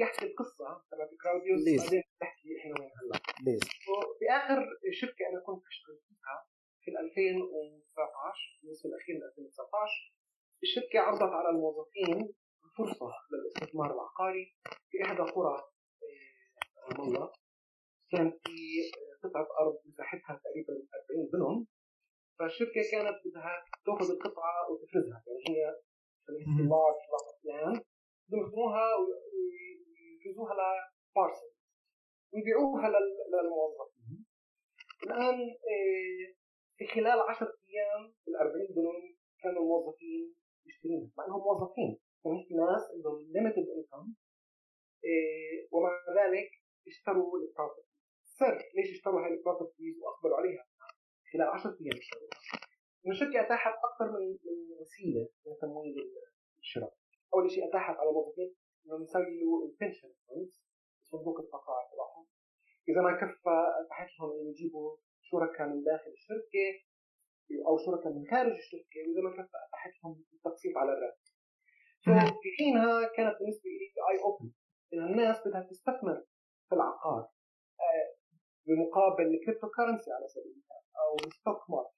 [0.03, 3.17] احكي القصة تبعت كراوديوس بعدين بحكي إحنا وين هلا.
[3.45, 3.61] please.
[4.19, 4.59] في آخر
[5.01, 6.37] شركة أنا كنت اشتغل فيها
[6.85, 10.15] في 2019 النصف الأخير من 2019
[10.63, 12.35] الشركة عرضت على الموظفين
[12.79, 14.45] فرصة للاستثمار العقاري
[14.91, 15.57] في إحدى قرى
[16.91, 17.33] رام آه، الله.
[18.13, 18.57] كان في
[19.25, 20.73] قطعة أرض مساحتها تقريبا
[21.11, 21.67] 40 دنم
[22.39, 25.23] فالشركة كانت بدها تأخذ القطعة وتفرزها.
[25.27, 25.75] يعني هي
[26.69, 27.01] large
[27.45, 27.81] land
[30.25, 30.55] يخدموها ويفرزوها
[31.11, 31.51] ل parcels
[32.35, 34.25] ويبيعوها للموظفين
[35.07, 36.35] الآن آه،
[36.77, 40.35] في خلال 10 أيام ال 40 دنم كانوا الموظفين
[40.67, 41.99] يشتروها مع إنهم موظفين.
[42.25, 44.15] فهمت ناس عندهم limited income
[45.05, 46.51] إيه ومع ذلك
[46.87, 47.89] اشتروا ال
[48.25, 50.67] properties ليش اشتروا هاي ال properties وأقبلوا عليها؟
[51.33, 51.99] خلال 10 أيام.
[51.99, 52.31] اشتروها
[53.11, 55.95] الشركة أتاحت أكثر من من وسيلة لتمويل
[56.59, 56.95] الشراء.
[57.35, 58.55] أول شيء أتاحت على الموظفين
[58.87, 60.65] انهم يسووا ال pension funds
[61.03, 62.27] صندوق التقاعد تبعهم
[62.89, 66.67] إذا ما كفى اتاحت لهم إنه يجيبوا شركاء من داخل الشركة
[67.69, 71.25] أو شركاء من خارج الشركة وإذا ما كفى اتاحتهم التقسيط على الراتب.
[72.43, 74.51] في حينها كانت بالنسبة لي eye opener
[74.95, 76.25] إن الناس بدها تستثمر
[76.69, 77.23] في العقار
[77.81, 78.09] آه،
[78.67, 81.95] بمقابل ال cryptocurrency على سبيل المثال أو ال stock market.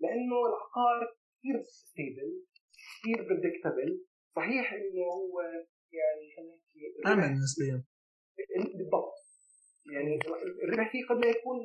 [0.00, 2.44] لأنه العقار كثير stable
[2.82, 4.04] كثير predictable
[4.36, 5.42] صحيح إنه هو
[6.00, 6.80] يعني خلينا نحكي
[7.12, 7.84] امن نسبيا
[8.78, 9.14] بالضبط.
[9.94, 10.18] يعني
[10.64, 11.58] الربح فيه قد لا يكون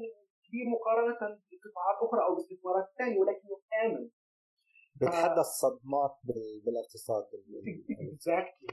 [0.46, 4.10] كبير مقارنة بقطاعات أخرى أو باستثمارات ثانية ولكنه آمن.
[4.96, 6.16] بيتحدى الصدمات
[6.66, 7.24] بالاقتصاد.
[8.14, 8.68] exactly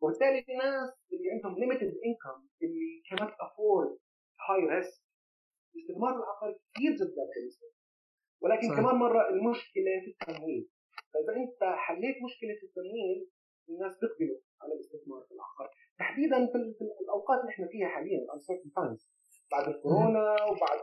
[0.00, 3.98] وبالتالي في ناس اللي عندهم limited income اللي كانت افورد
[4.48, 5.02] هاي ريسك
[5.74, 7.66] الاستثمار العقاري كثير جدا بالنسبة
[8.40, 8.80] ولكن صحيح.
[8.80, 10.68] كمان مرة المشكلة في التمويل.
[11.12, 13.30] فاذا أنت حليت مشكلة التمويل
[13.70, 19.02] الناس بيقبلوا على الاستثمار في العقار تحديدا في الأوقات اللي إحنا فيها حاليا uncertain times.
[19.52, 20.80] بعد الكورونا وبعد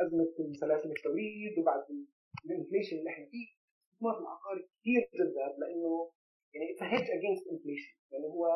[0.00, 1.84] أزمة سلاسل التوريد وبعد
[2.44, 3.46] ال inflation اللي إحنا فيه.
[3.86, 6.10] الاستثمار العقاري كثير جدا لأنه
[6.54, 8.46] يعني it's hedge against inflation يعني هو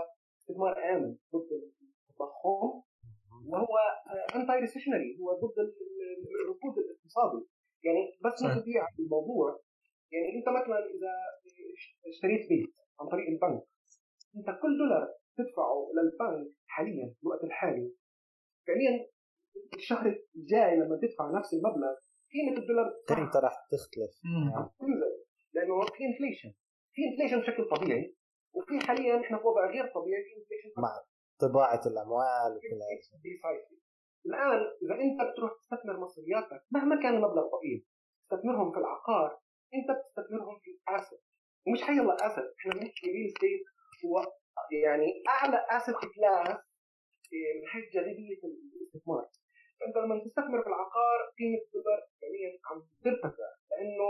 [0.40, 1.50] استثمار آمن ضد
[2.10, 2.82] التضخم
[3.50, 3.74] وهو
[4.36, 5.58] anti recessionary هو ضد
[6.40, 7.46] الركود الاقتصادي.
[7.84, 8.42] يعني بس.
[8.42, 9.60] ناخذ على الموضوع.
[10.12, 11.12] يعني أنت مثلا إذا
[12.08, 13.62] اشتريت بيت عن طريق البنك.
[14.36, 15.08] انت كل دولار
[15.38, 17.92] تدفعه للبنك حاليا في الوقت الحالي.
[18.66, 19.06] فعليا
[19.74, 21.94] الشهر الجاي لما تدفع نفس المبلغ
[22.32, 24.12] قيمة الدولار قيمته راح تختلف.
[24.24, 24.68] مم.
[24.80, 25.12] تنزل.
[25.54, 26.52] لأنه في inflation
[26.92, 28.16] في inflation بشكل طبيعي
[28.52, 30.92] وفي حاليا إحنا في وضع غير طبيعي في inflation مع
[31.40, 33.80] طباعة الأموال وكل هذا Precisely.
[34.26, 37.86] الآن إذا أنت بتروح تستثمر مصرياتك مهما كان المبلغ ضئيل
[38.30, 39.40] تستثمرهم في العقار
[39.74, 41.18] أنت بتستثمرهم في asset
[41.66, 42.54] ومش حي الله asset.
[42.58, 43.62] إحنا بنحكي real estate
[44.04, 44.32] هو
[44.84, 46.58] يعني أعلى asset class
[47.60, 49.28] من حيث جاذبية الاستثمار.
[49.80, 53.48] فأنت لما تستثمر في العقار قيمه الدولار فعليا عم ترتفع.
[53.70, 54.08] لأنه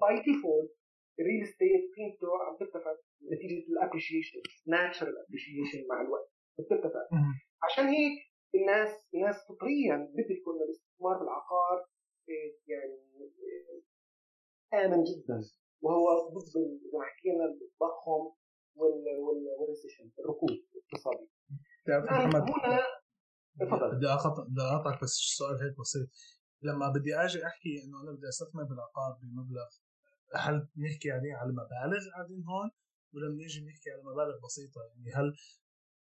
[0.00, 0.72] by default
[1.20, 2.96] ال real estate قيمته عم ترتفع
[3.32, 6.30] نتيجة ال appreciation natural appreciation مع الوقت.
[6.58, 7.02] بترتفع.
[7.62, 8.18] عشان هيك
[8.54, 11.86] الناس الناس فطريا بدركوا ان الاستثمار في العقار
[12.28, 12.98] إيه، يعني
[14.72, 15.40] إيه، آمن جدا.
[15.82, 16.60] وهو ضد زي
[16.94, 18.22] ما حكينا التضخم
[18.78, 21.26] وال- وال- وال recession الركود الاقتصادي.
[21.86, 22.80] تعرف محمد هنا
[23.96, 26.08] بدي اقطع بدي أقطعك بس سؤال هيك بسيط.
[26.62, 29.68] لما بدي أجي أحكي إنه أنا بدي أستثمر بالعقار بمبلغ
[30.34, 32.70] هل بنحكي يعني على مبالغ قاعدين هون؟
[33.14, 35.28] ولا بنيجي بنحكي على مبالغ بسيطة؟ يعني هل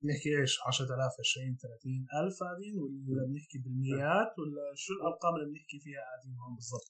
[0.04, 2.74] بنحكي إيش؟ 10000 20 30 ألف قاعدين؟
[3.10, 6.89] ولا بنحكي بالمئات ولا شو الأرقام اللي بنحكي فيها قاعدين هون بالضبط؟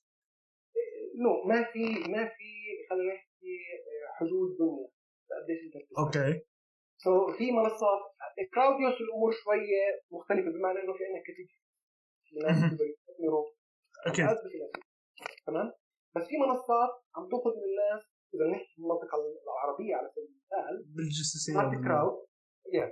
[1.24, 2.50] no ما في ما في
[2.90, 4.88] خلينا نحكي إيه، حدود دنيا
[5.44, 5.76] قديش انت.
[6.00, 6.32] okay.
[7.04, 8.02] so في منصات
[8.54, 11.60] كراوديوس الأمور شوية مختلفة بمعنى إنه في عندنا category
[14.06, 14.40] بخلاف.
[15.48, 15.68] تمام؟
[16.16, 18.02] بس في منصات عم تاخذ من الناس
[18.34, 22.18] إذا نحكي في المنطقة العربية على سبيل المثال بال GCC، Smart Crowd
[22.74, 22.86] يا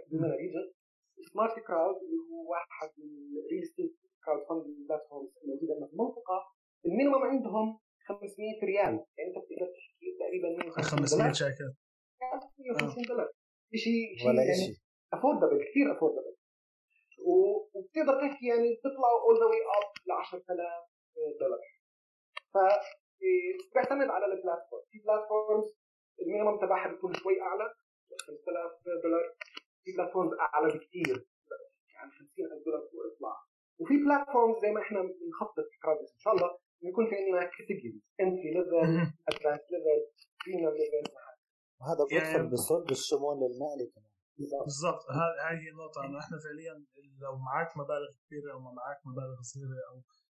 [1.31, 3.93] Smart Crowd اللي هو واحد من ال real
[4.25, 6.37] estate crowdfunding platforms الموجوده عندنا في المنطقة
[6.85, 8.93] ال minimum عندهم 500 ريال.
[9.17, 11.33] يعني أنت بتقدر تحكي تقريبا 150 500 دولار.
[11.33, 11.69] شاكل
[12.59, 13.29] 150 دولار.
[13.75, 14.75] شيء ولا شيء يعني شيء
[15.13, 16.35] affordable كثير affordable
[17.27, 20.43] وبتقدر تحكي يعني بتطلعوا اول ذا واي اب ل 10000
[21.41, 21.61] دولار.
[22.53, 22.57] ف
[23.23, 25.67] إيه، بيعتمد على ال platform في platforms
[26.21, 27.73] ال minimum تبعها بيكون شوي أعلى
[28.27, 29.35] 5000 دولار.
[29.83, 31.27] في platforms أعلى بكثير
[31.95, 33.35] يعني 50000 دولار واطلع
[33.79, 38.01] وفي platforms زي ما إحنا بنخطط في كراوديوس إن شاء الله بيكون في عندنا categories
[38.23, 38.77] entry level.
[39.29, 39.99] advanced level
[40.45, 41.05] premium level
[41.79, 44.11] وهذا بيدخل يعني- بصلب الشمول المالي كمان.
[44.67, 45.01] بالضبط.
[45.17, 46.73] هاي هي النقطة انه إحنا فعليا
[47.23, 49.95] لو معك مبالغ كبيرة أو ما معك مبالغ صغيرة أو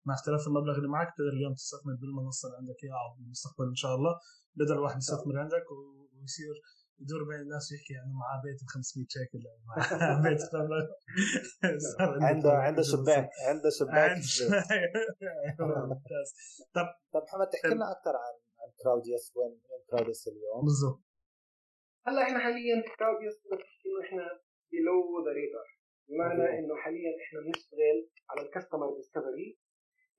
[0.07, 2.79] مع اختلاف المبلغ اللي معك تقدر اليوم تستثمر بالمنصة اللي عندك.
[2.83, 4.13] اياها أو بالمستقبل إن شاء الله.
[4.59, 6.55] بدل الواحد يستثمر عندك ويصير
[7.01, 9.41] يدور بين الناس ويحكي انه معاه بيت ب 500 شيكل.
[9.67, 10.41] معاه بيت
[12.29, 14.17] عنده عنده شباك عنده شباك
[15.91, 16.29] ممتاز.
[16.75, 21.01] طب طب محمد تحكي لنا أكثر عن عن كراوديوس وين وين كراوديوس اليوم؟ بالضبط.
[22.07, 24.23] هلا إحنا حاليا في كراوديوس بدنا تحكي إنه إحنا
[24.71, 25.65] below the radar
[26.09, 26.59] بمعنى.
[26.59, 29.57] إنه حاليا إحنا بنشتغل على ال customer discovery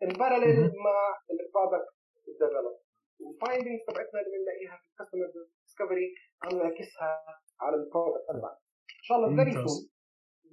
[0.03, 0.57] in parallel.
[0.87, 0.99] مع
[1.31, 1.95] ال product
[2.27, 2.77] development
[3.21, 5.29] وال findings تبعتنا اللي بنلاقيها في ال customer
[5.71, 7.25] discovery عم نعكسها
[7.61, 8.59] على ال product تبعنا
[9.01, 9.53] إن شاء الله very.
[9.53, 9.89] soon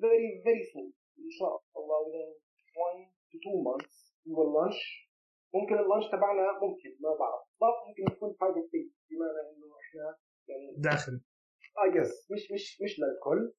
[0.02, 0.94] very very soon
[1.26, 2.30] إن شاء الله within
[2.76, 4.82] 1 to 2 months we will launch.
[5.56, 7.44] ممكن ال launch تبعنا ممكن ما بعرف.
[7.62, 10.06] لا ممكن يكون private beta بمعنى إنه إحنا
[10.50, 11.22] يعني داخلي
[11.78, 13.54] آه yes مش مش مش للكل.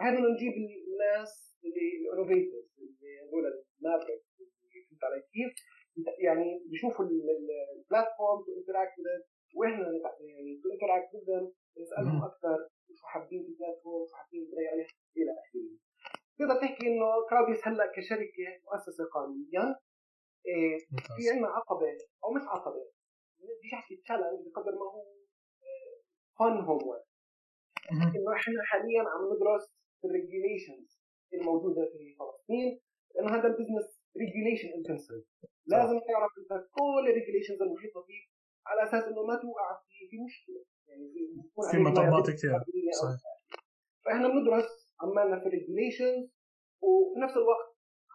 [0.00, 0.54] هذا نجيب
[0.88, 1.32] الناس
[1.64, 3.44] اللي ال innovators اللي هذول
[3.80, 4.22] ال maverick
[4.70, 5.52] فهمت علي كيف؟
[6.26, 8.96] يعني بيشوفوا ال platform to interact
[9.54, 9.86] وإحنا
[10.20, 11.50] يعني interact with
[11.82, 12.24] نسالهم.
[12.24, 12.58] أكثر
[12.98, 15.70] شو حابين ال platform شو حابين نتغير عليها إلى آخره.
[16.38, 19.76] تقدر تحكي إنه كراوديوس هلا كشركة مؤسسة قانونيا
[20.46, 20.78] إيه
[21.16, 22.84] في عندنا عقبة أو مش عقبة
[23.38, 25.04] بديش أحكي challenge بقدر ما هو
[26.38, 27.04] في homework
[27.92, 28.12] مهم.
[28.16, 29.64] إنه إحنا حاليا عم ندرس
[30.04, 31.00] ال regulations
[31.34, 32.80] الموجودة في فلسطين
[33.14, 35.24] لأنه هذا ال business regulation intensive
[35.66, 38.30] لازم تعرف انت كل ال regulations المحيطة فيك
[38.68, 40.62] على أساس إنه ما توقع في في مشكلة.
[40.88, 41.04] يعني
[41.70, 42.52] في مطبات كثير
[43.02, 43.20] صحيح.
[44.04, 44.68] فإحنا بندرس
[45.00, 46.24] عمالنا في ال regulations
[46.80, 47.68] وفي نفس الوقت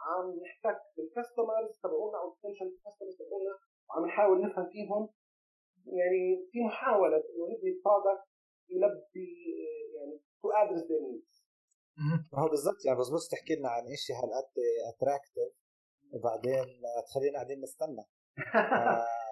[0.08, 3.54] عم نحتك بال customers تبعونا أو ال potential customers تبعونا
[3.90, 5.10] وعم نحاول نفهم فيهم.
[5.86, 8.26] يعني في محاولة إنه نبني product
[8.70, 9.30] يلبي
[9.96, 11.44] يعني to address their needs.
[12.34, 14.54] ما هو بالضبط يعني بزبط تحكي لنا عن شيء هالقد
[14.92, 15.54] attractive
[16.14, 18.04] وبعدين تخلينا قاعدين نستنى.
[18.56, 19.06] آه،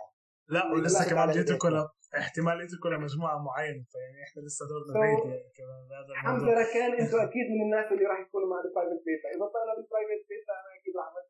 [0.51, 1.61] لا ولسه لا، كمان على جيتوا إيديك.
[1.61, 1.75] كل
[2.23, 6.61] احتمال يتركوا لمجموعه معينة فيعني إحنا لسه دورنا So- بعيد يعني كمان بهذا حمزه الموضوع
[6.63, 9.88] ركان إنتوا أكيد من الناس اللي راح يكونوا مع ال private beta إذا طلعنا بال
[9.88, 11.23] private beta أنا أكيد راح أعمل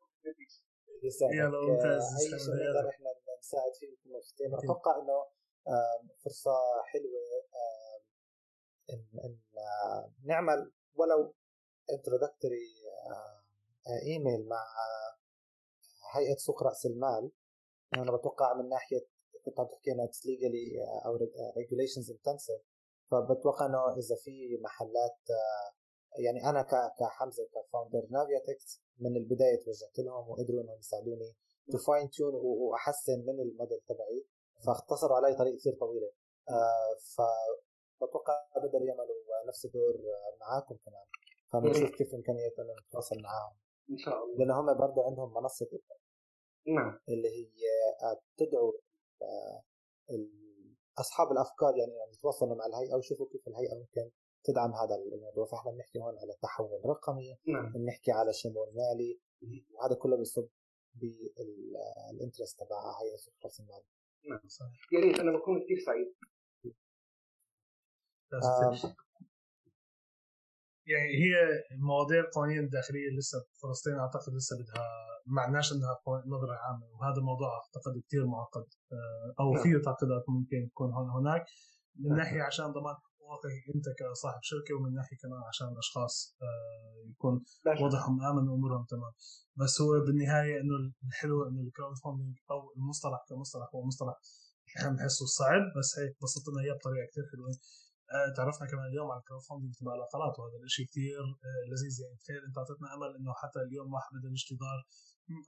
[1.38, 2.02] يلا، ممتاز.
[2.02, 2.60] آه، اي شيء لك.
[2.76, 5.18] نقدر إحنا نساعد فيه نكون مبسوطين أتوقع إنه
[6.24, 6.54] فرصة
[6.90, 7.20] حلوة
[8.92, 9.38] إن إن
[10.24, 11.34] نعمل ولو
[11.92, 12.66] introductory
[14.06, 14.64] email مع
[16.14, 17.30] هيئة سوق رأس المال
[17.94, 19.06] أنا بتوقع من ناحية
[19.44, 21.18] كنت عم تحكي إنه it's legally أو
[21.56, 22.62] regulations intensive
[23.10, 25.18] فبتوقع إنه إذا في محلات
[26.18, 26.62] يعني أنا
[26.98, 31.36] كحمزة ك founder نافياتكس من البداية توجهت لهم وقدروا إنهم يساعدوني
[31.70, 34.26] to fine tune واحسن من الموديل تبعي.
[34.66, 36.10] فاختصروا علي طريق كثير طويلة.
[36.48, 39.16] آه فبتوقع بقدروا يعملوا
[39.48, 39.94] نفس الدور
[40.40, 41.06] معاكم كمان.
[41.52, 43.56] فبنشوف كيف إمكانية انه نتواصل معاهم.
[43.90, 44.38] إن شاء الله.
[44.38, 45.66] لأنه هم برضه عندهم منصة
[46.66, 46.98] نعم.
[47.08, 47.62] اللي هي
[48.36, 48.78] بتدعو آه،
[50.98, 54.10] أصحاب الأفكار يعني يتواصلوا مع الهيئة ويشوفوا كيف الهيئة ممكن
[54.44, 55.46] تدعم هذا الموضوع.
[55.46, 57.72] فإحنا بنحكي هون على تحول رقمي نعم.
[57.72, 59.20] بنحكي على شمول مالي
[59.70, 60.48] وهذا كله بيصب
[60.94, 63.82] بالإنترست تبع هيئة راس المال
[64.28, 64.88] نعم صحيح.
[64.92, 66.14] يا ريت أنا بكون كثير سعيد.
[70.86, 71.34] يعني هي
[71.78, 74.86] مواضيع القوانين الداخلية لسه فلسطين أعتقد لسه بدها
[75.26, 79.62] ما عندناش عندها نظرة عامة وهذا الموضوع أعتقد كثير معقد آه، أو نعم.
[79.62, 81.44] فيه تعقيدات ممكن تكون هون هناك
[81.96, 82.18] من نعم.
[82.18, 87.44] ناحية عشان ضمان حقوقك أنت كصاحب شركة ومن ناحية كمان عشان الأشخاص آه، يكون
[87.80, 89.12] وضعهم آمن وأمورهم تمام
[89.56, 94.16] بس هو بالنهاية إنه الحلو إنه ال crowdfunding أو المصطلح كمصطلح هو مصطلح
[94.76, 97.48] إحنا بنحسه صعب بس هيك بسطت لنا إياه بطريقة كثير حلوة
[98.36, 101.22] تعرفنا كمان اليوم على ال crowdfunding تبع العقارات وهذا الشيء كثير
[101.70, 104.80] لذيذ يعني تخيل أنت أعطيتنا أمل إنه حتى اليوم واحد بده يشتري دار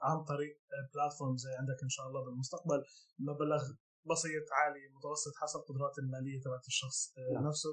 [0.03, 0.53] عن طريق
[0.95, 2.81] platform زي عندك إن شاء الله بالمستقبل
[3.19, 3.63] مبلغ
[4.11, 7.47] بسيط عالي متوسط حسب قدرات المالية تبعت الشخص آه، نعم.
[7.49, 7.71] نفسه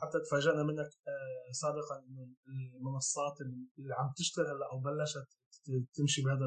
[0.00, 2.22] حتى تفاجئنا منك آه، سابقا إنه
[2.78, 3.40] المنصات
[3.78, 5.28] اللي عم تشتغل هلأ أو بلشت
[5.94, 6.46] تمشي بهذا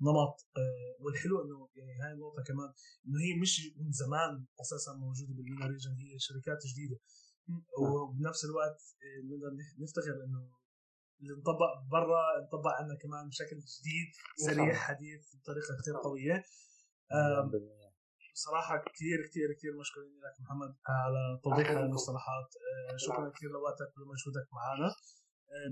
[0.00, 2.70] النمط آه، والحلو إنه يعني هاي النقطة كمان
[3.06, 6.98] إنه هي مش من زمان أساسا موجودة بالمينا ريجن هي شركات جديدة.
[7.78, 8.80] وبنفس الوقت
[9.24, 9.50] بنقدر
[9.82, 10.60] نفتخر إنه
[11.20, 16.44] اللي انطبق برا انطبق عندنا كمان بشكل جديد سريع حديث بطريقة كثير قوية.
[18.34, 22.50] بصراحة كثير كثير كثير مشكورين لك محمد على توضيح المصطلحات.
[22.92, 24.88] آه، شكرا كثير لوقتك ولمجهودك معنا.
[25.52, 25.68] آه،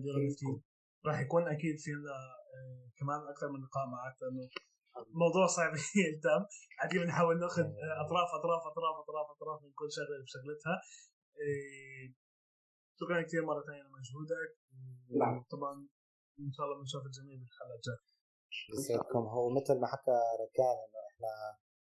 [1.07, 2.19] راح يكون أكيد في عندنا
[2.57, 4.49] آه، كمان أكثر من لقاء معك لأنه
[5.23, 5.73] موضوع صعب
[6.05, 6.41] يلتم.
[6.79, 7.63] قاعدين بنحاول ناخذ
[8.05, 10.77] اطراف أطراف أطراف أطراف أطراف من كل شغلة بشغلتها.
[13.01, 14.51] شكرا كثير مرة ثانية لمجهودك
[15.11, 15.45] نعم.
[15.51, 15.89] طبعا
[16.41, 18.09] إن شاء الله بنشوف الجميع بالحلقة الجاية.
[18.79, 21.29] يسعدكم هو مثل ما حكى ركان إنه إحنا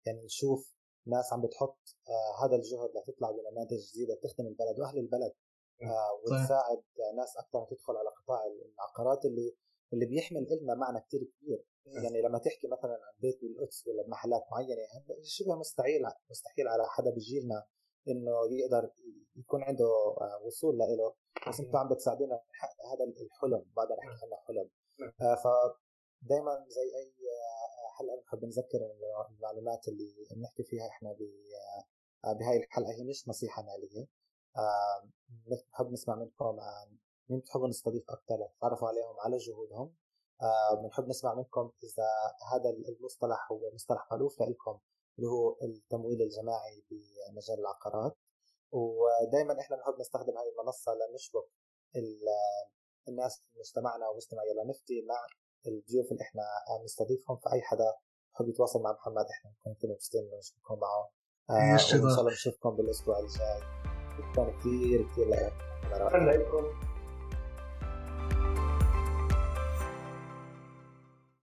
[0.05, 0.75] يعني نشوف
[1.08, 1.79] ناس عم بتحط
[2.10, 5.34] آه هذا الجهد لتطلع بنماذج جديدة تخدم البلد وأهل البلد.
[5.81, 6.84] آه وتساعد
[7.17, 8.39] ناس أكثر تدخل على قطاع
[8.73, 9.58] العقارات اللي
[9.93, 11.65] اللي بيحمل لنا معنى كثير كبير.
[11.86, 14.81] يعني لما تحكي مثلا عن بيت بالقدس ولا بمحلات معينة
[15.23, 17.65] شبه مستحيل مستحيل على حدا بجيلنا
[18.07, 18.91] إنه يقدر
[19.35, 19.85] يكون عنده
[20.21, 21.13] آه، وصول له
[21.47, 24.69] بس أنتم عم بتساعدونا نحقق هذا الحلم بقدر احكي عنه حلم.
[25.21, 28.79] آه فدائما زي أي آه، حلقة بنحب نذكر
[29.31, 31.15] المعلومات اللي بنحكي فيها إحنا
[32.23, 34.07] بهاي الحلقة هي مش نصيحة مالية.
[35.29, 36.97] بنحب نسمع منكم عن
[37.29, 39.95] مين بتحبوا نستضيف أكثر تعرفوا عليهم على جهودهم.
[40.83, 42.07] بنحب نسمع منكم إذا
[42.53, 44.79] هذا المصطلح هو مصطلح مألوف لكم
[45.17, 48.17] اللي هو التمويل الجماعي بمجال العقارات.
[48.71, 51.47] ودائما إحنا بنحب نستخدم هذه المنصة لنشبك
[53.08, 55.28] الناس في مجتمعنا ومجتمع يلا نفتي مع
[55.67, 56.43] الضيوف اللي إحنا
[56.84, 57.38] نستضيفهم.
[57.38, 57.93] فأي حدا
[58.34, 61.12] بحب يتواصل مع محمد إحنا بنكون كثير مبسوطين إنه نشوفكم معه.
[61.49, 63.61] آه وإن شاء الله نشوفكم بالأسبوع الجاي.
[64.18, 66.94] شكرا كثير كثير لكم شكرا لكم.